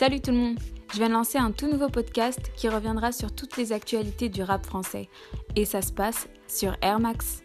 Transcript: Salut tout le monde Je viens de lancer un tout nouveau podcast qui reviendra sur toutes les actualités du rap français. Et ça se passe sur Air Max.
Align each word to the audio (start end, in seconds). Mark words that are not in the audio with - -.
Salut 0.00 0.22
tout 0.22 0.30
le 0.30 0.38
monde 0.38 0.58
Je 0.94 0.96
viens 0.96 1.08
de 1.08 1.12
lancer 1.12 1.36
un 1.36 1.52
tout 1.52 1.66
nouveau 1.66 1.90
podcast 1.90 2.52
qui 2.56 2.70
reviendra 2.70 3.12
sur 3.12 3.34
toutes 3.34 3.58
les 3.58 3.70
actualités 3.70 4.30
du 4.30 4.42
rap 4.42 4.64
français. 4.64 5.10
Et 5.56 5.66
ça 5.66 5.82
se 5.82 5.92
passe 5.92 6.26
sur 6.48 6.74
Air 6.80 7.00
Max. 7.00 7.42